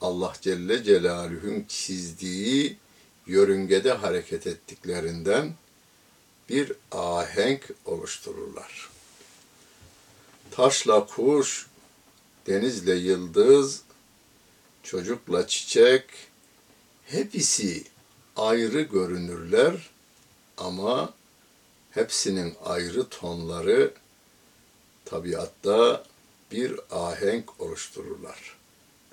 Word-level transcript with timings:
Allah 0.00 0.32
Celle 0.40 0.84
Celaluhu'nun 0.84 1.64
çizdiği 1.68 2.76
yörüngede 3.26 3.92
hareket 3.92 4.46
ettiklerinden 4.46 5.54
bir 6.48 6.72
ahenk 6.92 7.70
oluştururlar. 7.84 8.90
Taşla 10.50 11.06
kuş, 11.06 11.66
denizle 12.46 12.94
yıldız, 12.94 13.82
çocukla 14.82 15.46
çiçek 15.46 16.04
hepsi 17.06 17.84
ayrı 18.36 18.80
görünürler 18.80 19.90
ama 20.56 21.14
hepsinin 21.90 22.54
ayrı 22.64 23.08
tonları 23.08 23.94
tabiatta 25.04 26.04
bir 26.52 26.80
ahenk 26.90 27.60
oluştururlar. 27.60 28.56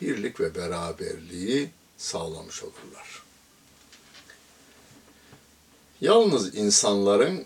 Birlik 0.01 0.39
ve 0.39 0.55
beraberliği 0.55 1.69
sağlamış 1.97 2.63
olurlar. 2.63 3.23
Yalnız 6.01 6.55
insanların 6.55 7.45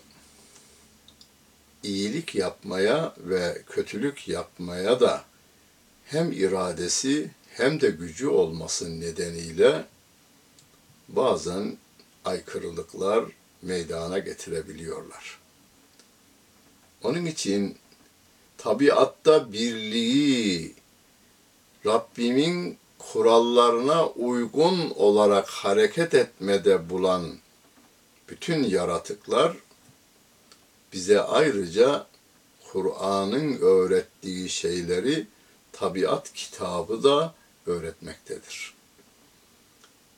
iyilik 1.82 2.34
yapmaya 2.34 3.14
ve 3.18 3.62
kötülük 3.70 4.28
yapmaya 4.28 5.00
da 5.00 5.24
hem 6.04 6.32
iradesi 6.32 7.30
hem 7.56 7.80
de 7.80 7.90
gücü 7.90 8.28
olması 8.28 9.00
nedeniyle 9.00 9.84
bazen 11.08 11.76
aykırılıklar 12.24 13.24
meydana 13.62 14.18
getirebiliyorlar. 14.18 15.38
Onun 17.02 17.26
için 17.26 17.76
tabiatta 18.58 19.52
birliği 19.52 20.74
Rabbimin 21.86 22.78
kurallarına 22.98 24.06
uygun 24.06 24.90
olarak 24.90 25.48
hareket 25.48 26.14
etmede 26.14 26.90
bulan 26.90 27.32
bütün 28.28 28.64
yaratıklar 28.64 29.56
bize 30.92 31.20
ayrıca 31.20 32.06
Kur'an'ın 32.72 33.58
öğrettiği 33.60 34.48
şeyleri 34.48 35.26
tabiat 35.72 36.32
kitabı 36.32 37.02
da 37.02 37.34
öğretmektedir. 37.66 38.74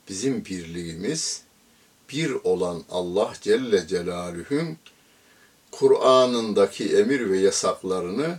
Bizim 0.08 0.44
birliğimiz 0.44 1.42
bir 2.10 2.30
olan 2.30 2.84
Allah 2.90 3.32
Celle 3.40 3.86
Celaluhu'nun 3.86 4.76
Kur'an'ındaki 5.70 6.96
emir 6.96 7.30
ve 7.30 7.38
yasaklarını 7.38 8.38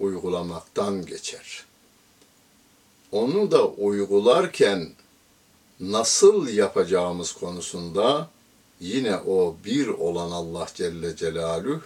uygulamaktan 0.00 1.06
geçer. 1.06 1.64
Onu 3.12 3.50
da 3.50 3.66
uygularken 3.68 4.92
nasıl 5.80 6.48
yapacağımız 6.48 7.32
konusunda 7.32 8.30
yine 8.80 9.16
o 9.16 9.56
bir 9.64 9.88
olan 9.88 10.30
Allah 10.30 10.68
Celle 10.74 11.16
Celaluhu 11.16 11.82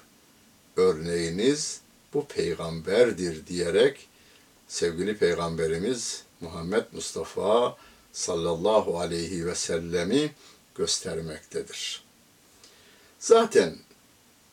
örneğiniz 0.76 1.80
bu 2.14 2.26
peygamberdir 2.26 3.46
diyerek 3.46 4.08
sevgili 4.68 5.16
peygamberimiz 5.16 6.22
Muhammed 6.40 6.84
Mustafa 6.92 7.76
sallallahu 8.12 9.00
aleyhi 9.00 9.46
ve 9.46 9.54
sellemi 9.54 10.30
göstermektedir. 10.74 12.02
Zaten 13.18 13.76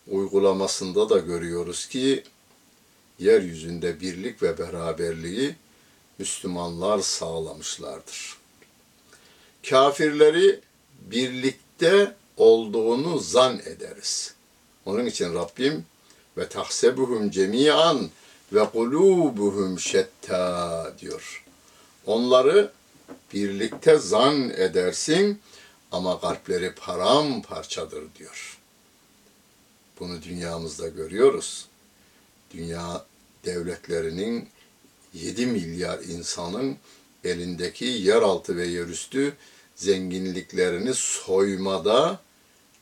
uygulamasında 0.08 1.10
da 1.10 1.18
görüyoruz 1.18 1.88
ki 1.88 2.24
yeryüzünde 3.20 4.02
birlik 4.02 4.44
ve 4.44 4.58
beraberliği 4.58 5.56
Müslümanlar 6.20 7.00
sağlamışlardır. 7.00 8.38
Kafirleri 9.70 10.60
birlikte 11.02 12.16
olduğunu 12.38 13.20
zan 13.20 13.60
ederiz. 13.66 14.34
Onun 14.86 15.06
için 15.06 15.34
Rabbim 15.34 15.86
ve 16.38 16.50
tahsebuhum 16.50 17.32
cemiyan 17.32 18.10
ve 18.54 18.66
kulubuhum 18.66 19.80
şetta 19.80 20.94
diyor. 21.00 21.44
Onları 22.06 22.72
birlikte 23.34 23.98
zan 23.98 24.50
edersin 24.50 25.42
ama 25.92 26.22
kalpleri 26.22 26.76
paramparçadır 26.76 28.04
diyor. 28.16 28.58
Bunu 30.00 30.22
dünyamızda 30.24 30.88
görüyoruz. 30.88 31.68
Dünya 32.52 33.06
devletlerinin 33.46 34.50
7 35.14 35.46
milyar 35.46 36.00
insanın 36.00 36.78
elindeki 37.24 37.86
yeraltı 37.86 38.58
ve 38.58 38.68
yerüstü 38.68 39.34
zenginliklerini 39.76 40.94
soymada 40.94 42.20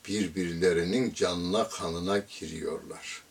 birbirlerinin 0.08 1.14
canına 1.14 1.68
kanına 1.68 2.18
giriyorlar. 2.18 3.23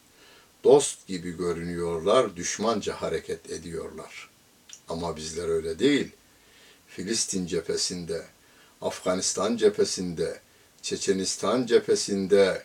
Dost 0.63 1.07
gibi 1.07 1.37
görünüyorlar, 1.37 2.35
düşmanca 2.35 2.93
hareket 2.93 3.49
ediyorlar. 3.49 4.29
Ama 4.89 5.15
bizler 5.15 5.49
öyle 5.49 5.79
değil. 5.79 6.11
Filistin 6.87 7.45
cephesinde, 7.45 8.25
Afganistan 8.81 9.57
cephesinde, 9.57 10.39
Çeçenistan 10.81 11.65
cephesinde, 11.65 12.63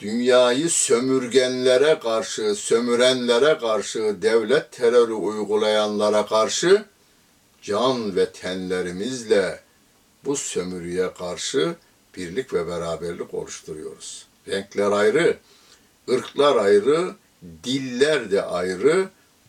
dünyayı 0.00 0.70
sömürgenlere 0.70 1.98
karşı, 1.98 2.54
sömürenlere 2.54 3.58
karşı, 3.58 4.22
devlet 4.22 4.72
terörü 4.72 5.12
uygulayanlara 5.12 6.26
karşı 6.26 6.84
can 7.62 8.16
ve 8.16 8.32
tenlerimizle 8.32 9.60
bu 10.24 10.36
sömürüye 10.36 11.14
karşı 11.14 11.74
birlik 12.16 12.54
ve 12.54 12.66
beraberlik 12.66 13.34
oluşturuyoruz. 13.34 14.26
Renkler 14.48 14.90
ayrı, 14.90 15.38
ırklar 16.10 16.56
ayrı, 16.56 17.14
diller 17.64 18.30
de 18.30 18.42
ayrı 18.42 19.08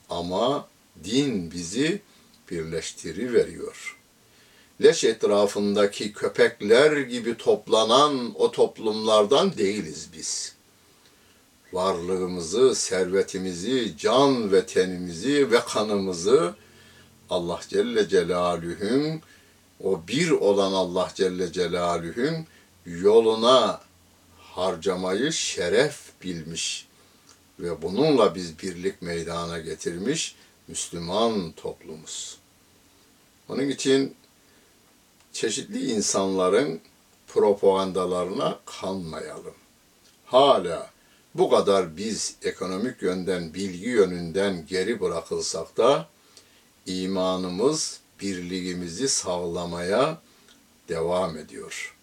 ama 0.09 0.67
din 1.03 1.51
bizi 1.51 2.01
birleştiri 2.51 3.33
veriyor. 3.33 3.97
leş 4.83 5.03
etrafındaki 5.03 6.13
köpekler 6.13 6.97
gibi 6.97 7.37
toplanan 7.37 8.31
o 8.35 8.51
toplumlardan 8.51 9.57
değiliz 9.57 10.09
biz. 10.13 10.55
Varlığımızı, 11.73 12.75
servetimizi, 12.75 13.97
can 13.97 14.51
ve 14.51 14.65
tenimizi 14.65 15.51
ve 15.51 15.59
kanımızı 15.59 16.55
Allah 17.29 17.59
Celle 17.69 18.09
Celaluhu'nun 18.09 19.21
o 19.83 20.01
bir 20.07 20.31
olan 20.31 20.73
Allah 20.73 21.11
Celle 21.15 21.51
Celaluhu'nun 21.51 22.45
yoluna 22.85 23.81
harcamayı 24.55 25.33
şeref 25.33 26.11
bilmiş 26.23 26.87
ve 27.59 27.81
bununla 27.81 28.35
biz 28.35 28.59
birlik 28.59 29.01
meydana 29.01 29.59
getirmiş 29.59 30.35
Müslüman 30.67 31.51
toplumuz. 31.51 32.37
Onun 33.49 33.69
için 33.69 34.15
çeşitli 35.33 35.91
insanların 35.91 36.81
propagandalarına 37.27 38.59
kanmayalım. 38.65 39.55
Hala 40.25 40.89
bu 41.35 41.49
kadar 41.49 41.97
biz 41.97 42.35
ekonomik 42.41 43.01
yönden, 43.01 43.53
bilgi 43.53 43.89
yönünden 43.89 44.65
geri 44.65 44.99
bırakılsak 44.99 45.77
da 45.77 46.07
imanımız 46.85 47.99
birliğimizi 48.21 49.09
sağlamaya 49.09 50.21
devam 50.89 51.37
ediyor. 51.37 51.95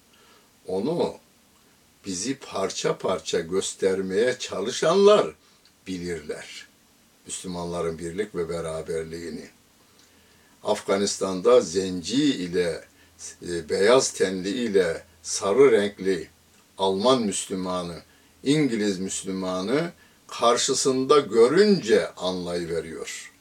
Onu 0.67 1.15
bizi 2.07 2.39
parça 2.39 2.99
parça 2.99 3.41
göstermeye 3.41 4.39
çalışanlar 4.39 5.35
bilirler. 5.87 6.67
Müslümanların 7.27 7.99
birlik 7.99 8.35
ve 8.35 8.49
beraberliğini. 8.49 9.49
Afganistan'da 10.65 11.61
zenci 11.61 12.25
ile 12.25 12.85
e, 13.49 13.69
beyaz 13.69 14.13
tenli 14.13 14.49
ile 14.49 15.05
sarı 15.23 15.73
renkli 15.73 16.29
Alman 16.79 17.23
Müslümanı, 17.23 18.03
İngiliz 18.43 18.99
Müslümanı 18.99 19.93
karşısında 20.27 21.21
görünce 21.21 22.15
anlayıveriyor. 22.15 23.33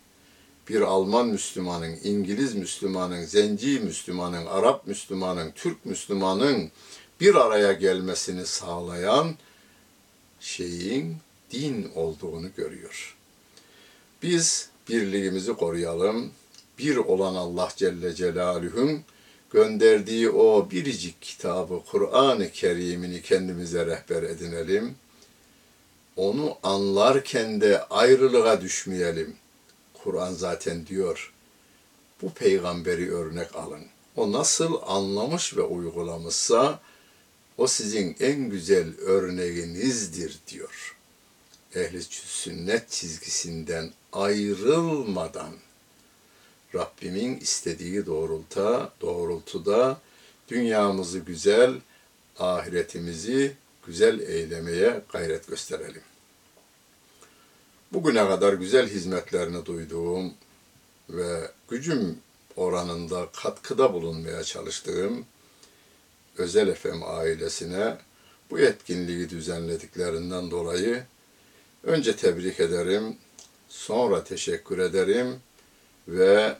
Bir 0.69 0.81
Alman 0.81 1.27
Müslümanın, 1.27 1.95
İngiliz 2.03 2.55
Müslümanın, 2.55 3.25
Zenci 3.25 3.79
Müslümanın, 3.79 4.45
Arap 4.45 4.87
Müslümanın, 4.87 5.51
Türk 5.51 5.85
Müslümanın 5.85 6.71
bir 7.21 7.35
araya 7.35 7.73
gelmesini 7.73 8.45
sağlayan 8.45 9.35
şeyin 10.39 11.17
din 11.51 11.91
olduğunu 11.95 12.47
görüyor. 12.57 13.15
Biz 14.23 14.69
birliğimizi 14.89 15.53
koruyalım. 15.53 16.31
Bir 16.79 16.97
olan 16.97 17.35
Allah 17.35 17.69
Celle 17.75 18.15
Celaluhu'nun 18.15 19.01
gönderdiği 19.51 20.29
o 20.29 20.71
biricik 20.71 21.21
kitabı 21.21 21.81
Kur'an-ı 21.91 22.51
Kerim'ini 22.51 23.21
kendimize 23.21 23.85
rehber 23.85 24.23
edinelim. 24.23 24.95
Onu 26.15 26.57
anlarken 26.63 27.61
de 27.61 27.83
ayrılığa 27.83 28.61
düşmeyelim. 28.61 29.35
Kur'an 29.93 30.33
zaten 30.33 30.87
diyor, 30.87 31.33
bu 32.21 32.29
peygamberi 32.33 33.13
örnek 33.13 33.55
alın. 33.55 33.83
O 34.15 34.31
nasıl 34.31 34.81
anlamış 34.87 35.57
ve 35.57 35.61
uygulamışsa 35.61 36.79
o 37.57 37.67
sizin 37.67 38.15
en 38.19 38.49
güzel 38.49 38.99
örneğinizdir 38.99 40.39
diyor. 40.47 40.95
Ehli 41.75 42.03
sünnet 42.03 42.89
çizgisinden 42.89 43.91
ayrılmadan 44.13 45.53
Rabbimin 46.75 47.39
istediği 47.39 48.05
doğrultuda, 48.05 48.93
doğrultuda 49.01 50.01
dünyamızı 50.49 51.19
güzel, 51.19 51.73
ahiretimizi 52.39 53.55
güzel 53.85 54.19
eylemeye 54.19 55.01
gayret 55.13 55.47
gösterelim. 55.47 56.01
Bugüne 57.93 58.27
kadar 58.27 58.53
güzel 58.53 58.87
hizmetlerini 58.89 59.65
duyduğum 59.65 60.33
ve 61.09 61.51
gücüm 61.69 62.17
oranında 62.55 63.29
katkıda 63.35 63.93
bulunmaya 63.93 64.43
çalıştığım 64.43 65.25
Özel 66.37 66.75
FM 66.75 67.03
ailesine 67.03 67.97
bu 68.49 68.59
etkinliği 68.59 69.29
düzenlediklerinden 69.29 70.51
dolayı 70.51 71.03
önce 71.83 72.15
tebrik 72.15 72.59
ederim, 72.59 73.17
sonra 73.69 74.23
teşekkür 74.23 74.79
ederim 74.79 75.39
ve 76.07 76.57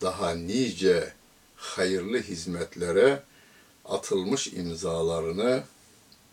daha 0.00 0.34
nice 0.34 1.12
hayırlı 1.56 2.18
hizmetlere 2.18 3.22
atılmış 3.84 4.46
imzalarını 4.46 5.62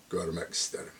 görmek 0.09 0.53
isterim. 0.53 0.93